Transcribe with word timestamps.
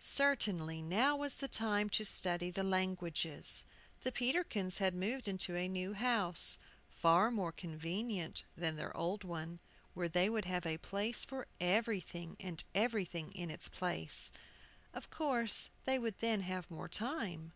CERTAINLY 0.00 0.82
now 0.82 1.16
was 1.16 1.36
the 1.36 1.48
time 1.48 1.88
to 1.88 2.04
study 2.04 2.50
the 2.50 2.62
languages. 2.62 3.64
The 4.02 4.12
Peterkins 4.12 4.76
had 4.76 4.94
moved 4.94 5.26
into 5.26 5.56
a 5.56 5.66
new 5.66 5.94
house, 5.94 6.58
far 6.90 7.30
more 7.30 7.52
convenient 7.52 8.44
than 8.54 8.76
their 8.76 8.94
old 8.94 9.24
one, 9.24 9.60
where 9.94 10.10
they 10.10 10.28
would 10.28 10.44
have 10.44 10.66
a 10.66 10.76
place 10.76 11.24
for 11.24 11.46
everything 11.58 12.36
and 12.38 12.62
everything 12.74 13.32
in 13.32 13.50
its 13.50 13.66
place. 13.66 14.30
Of 14.92 15.08
course 15.08 15.70
they 15.86 15.98
would 15.98 16.18
then 16.18 16.42
have 16.42 16.70
more 16.70 16.90
time. 16.90 17.54